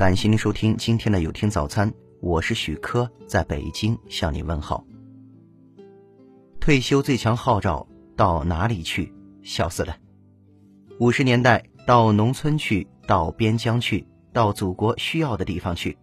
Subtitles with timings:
[0.00, 4.82] 感谢您收听今天的有听早餐，我是许科，在北京向你问好。
[6.58, 7.86] 退休最强号召
[8.16, 9.12] 到哪里去？
[9.42, 9.94] 笑死了！
[11.00, 15.94] 五十年代到农村去，到边疆去，到祖国需要的地方去；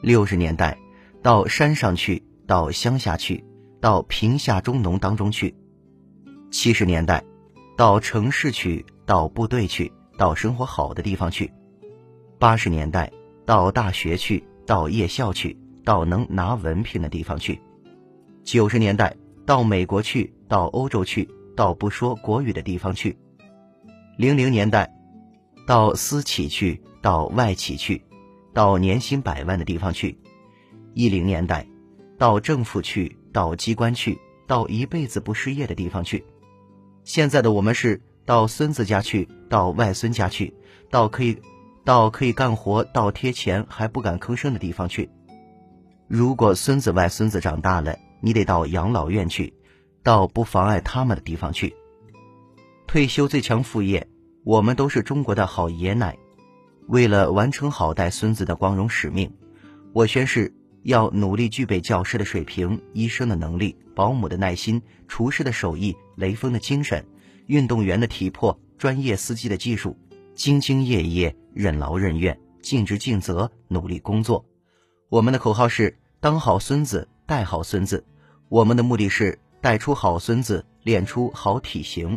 [0.00, 0.74] 六十年代
[1.22, 3.44] 到山上去，到乡下去，
[3.78, 5.54] 到贫下中农当中去；
[6.50, 7.22] 七十年代
[7.76, 11.46] 到城市去，到部队去，到生活好的地方去；
[12.38, 13.12] 八十年代
[13.44, 17.58] 到大学去，到夜校去，到能拿文凭的地方去；
[18.44, 21.28] 九十年代到美国去，到欧洲去。
[21.56, 23.16] 到不说国语的地方去。
[24.18, 24.94] 零零年代，
[25.66, 28.04] 到私企去，到外企去，
[28.52, 30.18] 到年薪百万的地方去。
[30.92, 31.66] 一零年代，
[32.18, 36.22] 到政府去，到机关去，到一辈子不失业的地方去。
[37.04, 40.52] 现在的我们是到孙子家去，到外孙家去，
[40.90, 41.38] 到可以，
[41.86, 45.08] 到可以干活，到贴钱还不敢吭声的地方去。
[46.08, 49.54] 如果孙子外孙子长大了，你得到养老院去。
[50.02, 51.74] 到不妨碍他们的地方去。
[52.88, 54.08] 退休最强副业，
[54.44, 56.16] 我们都是中国的好爷奶。
[56.88, 59.32] 为了完成好带孙子的光荣使命，
[59.92, 67.04] 我宣誓要努力具备教师的水平、医生的能力、保姆的耐心、厨师的手艺、雷锋的精神、
[67.46, 69.96] 运动员的体魄、专业司机的技术，
[70.36, 74.44] 兢兢业业、任劳任怨、尽职尽责、努力工作。
[75.08, 78.04] 我们的口号是：当好孙子，带好孙子。
[78.48, 79.36] 我们的目的是。
[79.58, 82.16] 带出好孙子，练出好体型。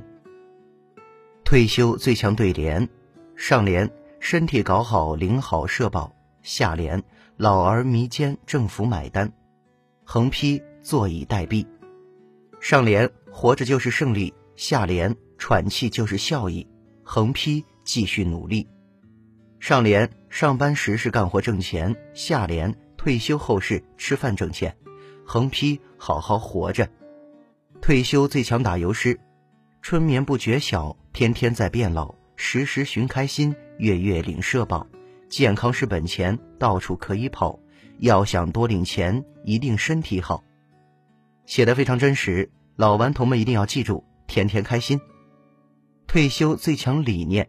[1.44, 2.88] 退休最强对联：
[3.36, 7.02] 上联身体搞好，领好社保；下联
[7.38, 9.32] 老而弥坚，政府买单。
[10.04, 11.66] 横批坐以待毙。
[12.60, 16.68] 上联活着就是胜利，下联喘气就是效益。
[17.02, 18.68] 横批继续努力。
[19.60, 24.76] 上联上班时是干活挣钱，下联退休后是吃饭挣钱。
[25.26, 26.90] 横批好好活着。
[27.82, 29.20] 退休最强打油诗：
[29.82, 34.86] 春眠不觉晓，天天在变老；时时寻开心，月月领社保。
[35.30, 37.60] 健康是本钱，到处可以跑。
[38.00, 40.44] 要想多领钱，一定身体好。
[41.46, 45.00] 写的非常真实，老顽童们一定要记住，天天开心。
[46.08, 47.48] 退休最强理念：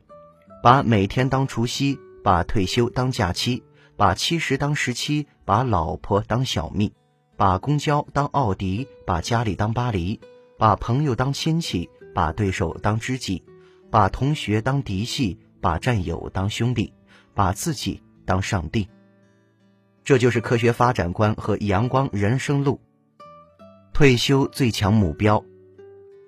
[0.63, 3.63] 把每天当除夕，把退休当假期，
[3.97, 6.93] 把七十当十七，把老婆当小蜜。
[7.37, 10.21] 把公交当奥迪，把家里当巴黎，
[10.59, 13.43] 把朋友当亲戚，把对手当知己，
[13.91, 16.93] 把同学当嫡系，把战友当兄弟，
[17.33, 18.87] 把自己当上帝。
[20.05, 22.79] 这就是科学发展观和阳光人生路。
[23.95, 25.43] 退休最强目标，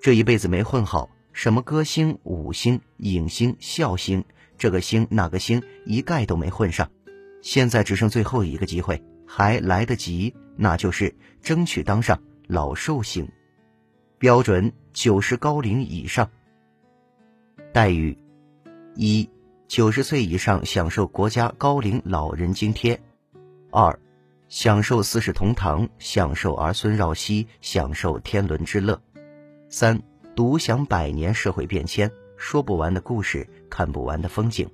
[0.01, 4.25] 这一辈子没混好，什么歌星、舞星、影星、笑星，
[4.63, 6.89] 这个星那个星一概都没混上。
[7.41, 10.33] 现在只剩最后一个机会，还来得及。
[10.55, 11.13] 那就是
[11.43, 13.29] 争取当上老寿星，
[14.21, 16.31] 标准九十高龄以上。
[17.73, 18.17] 待遇：
[18.95, 19.29] 一、
[19.67, 22.97] 九十岁以上享受国家高龄老人津贴；
[23.73, 23.99] 二、
[24.49, 28.95] 享受四世同堂，享受儿孙绕膝，享受天伦之乐；
[29.69, 30.01] 三、
[30.37, 32.09] 独享百年社会变迁，
[32.43, 34.67] 说不完的故事，看不完的风景；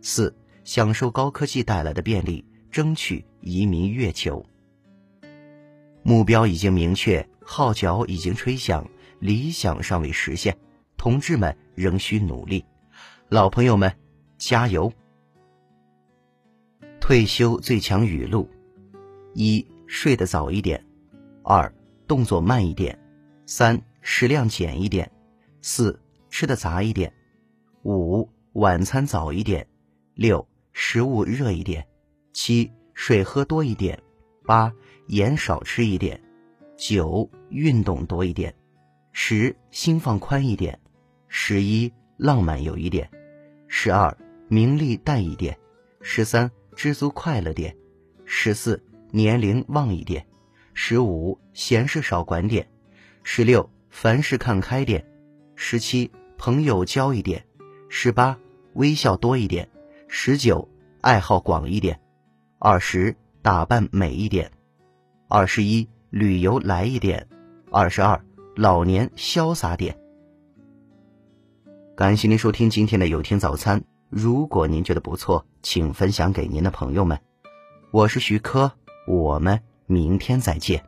[0.00, 0.34] 四、
[0.64, 4.42] 享受高科技带来的便利，争取移民月球。
[6.02, 10.56] 目标已经明确，号角已经吹响，理想尚未实现，
[10.96, 12.64] 同志们仍需努力，
[13.28, 13.92] 老朋友们
[14.38, 14.90] 加油！
[16.98, 18.48] 退休最强语录：
[19.34, 20.80] 一、睡得早一点；
[21.44, 21.70] 二、
[22.08, 22.96] 动作慢一点；
[23.44, 25.06] 三、食量减一点；
[25.60, 26.00] 四、
[26.36, 27.10] 吃的杂一点；
[27.82, 29.64] 五、晚餐早一点；
[30.12, 31.82] 六、食物热一点；
[32.34, 33.96] 七、水喝多一点；
[34.44, 34.70] 八。
[35.06, 36.20] 盐少吃一点，
[36.76, 38.54] 九运动多一点，
[39.12, 40.78] 十心放宽一点，
[41.26, 43.08] 十一浪漫有一点，
[43.66, 44.14] 十二
[44.48, 45.56] 名利淡一点，
[46.02, 47.74] 十三知足快乐点，
[48.26, 50.26] 十四年龄旺一点，
[50.74, 52.68] 十五闲事少管点，
[53.22, 55.02] 十六凡事看开点，
[55.54, 57.44] 十七朋友交一点，
[57.88, 58.38] 十八
[58.74, 59.68] 微笑多一点，
[60.08, 60.68] 十九
[61.00, 61.98] 爱好广一点，
[62.58, 64.50] 二十打扮美一点。
[65.28, 67.20] 二十一，旅游来一点；
[67.70, 68.22] 二十二，
[68.54, 69.98] 老年潇洒点。
[71.96, 73.82] 感谢您收听今天的有听早餐。
[74.08, 77.18] 如果您觉得不错，请分享给您的朋友们。
[77.90, 78.70] 我是徐科，
[79.08, 80.84] 我们明天再见。